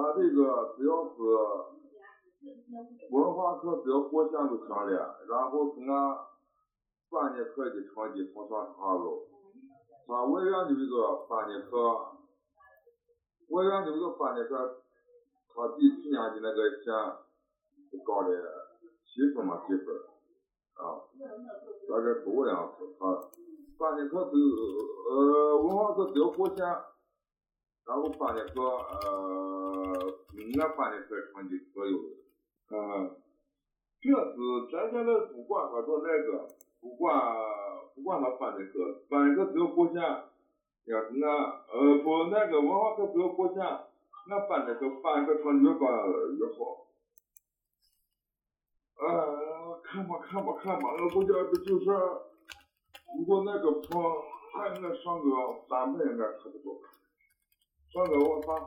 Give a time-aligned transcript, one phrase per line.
[0.00, 1.12] 他这个只要是
[3.10, 6.16] 文化课只要过线就行了，然后从俺
[7.10, 9.28] 三年课的成绩从上上喽。
[10.06, 11.76] 他外院的这个三年课，
[13.50, 14.82] 外院的这个三年课，
[15.54, 16.86] 他比去年的那个线
[18.02, 18.28] 高了
[19.04, 19.86] 七分嘛几分，
[20.80, 21.04] 啊，
[21.90, 22.96] 大概多两次。
[22.98, 23.02] 他
[23.78, 24.32] 三年课是
[25.10, 26.64] 呃文化课只要过线。
[27.86, 29.49] 然后三节课，呃，
[30.58, 31.98] 俺三节课成绩可有，
[32.70, 33.16] 嗯，
[34.00, 34.36] 这是
[34.72, 36.48] 咱现在不管他说那个，
[36.80, 37.14] 不管
[37.94, 41.30] 不管他三节课，三节课只要过线，要是俺
[41.72, 45.86] 呃不那个文化课只要过线，俺三节课三节课成绩越高
[46.38, 46.86] 越好。
[49.00, 51.86] 呃，看吧看吧看吧，俺估计就是，
[53.16, 54.02] 如果那个碰，
[54.52, 55.26] 还俺上个
[55.68, 56.80] 三百，俺差不多。
[57.92, 58.64] 上个我发。